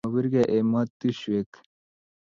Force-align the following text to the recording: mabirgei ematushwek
mabirgei 0.05 0.51
ematushwek 0.59 1.51